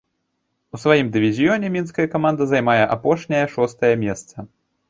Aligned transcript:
У 0.77 0.79
сваім 0.83 1.11
дывізіёне 1.17 1.69
мінская 1.75 2.07
каманда 2.15 2.43
займае 2.55 2.81
апошняе 2.97 3.45
шостае 3.57 3.93
месца. 4.09 4.51